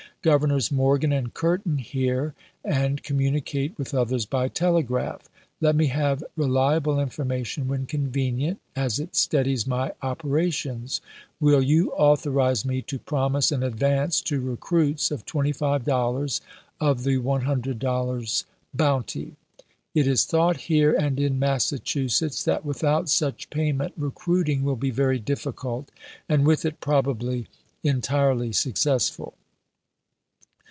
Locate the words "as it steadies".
8.75-9.65